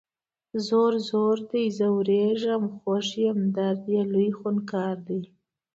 ځور، 0.65 0.93
ځور 1.07 1.37
دی 1.51 1.65
ځوریږم 1.77 2.63
خوږ 2.75 3.07
یم 3.25 3.39
درد 3.55 3.81
یې 3.93 4.01
لوی 4.11 4.29
خونکار 4.39 4.95
دی 5.07 5.21